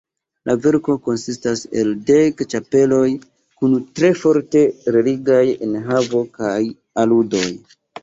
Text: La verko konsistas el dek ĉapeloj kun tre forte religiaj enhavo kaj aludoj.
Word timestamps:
La 0.49 0.53
verko 0.61 0.95
konsistas 1.09 1.61
el 1.81 1.91
dek 2.07 2.41
ĉapeloj 2.55 3.03
kun 3.27 3.77
tre 4.01 4.13
forte 4.25 4.67
religiaj 4.99 5.47
enhavo 5.71 6.27
kaj 6.43 6.59
aludoj. 7.07 7.49